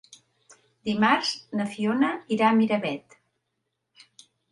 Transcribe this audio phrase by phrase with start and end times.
[0.87, 3.19] Dimarts na Fiona irà a Miravet.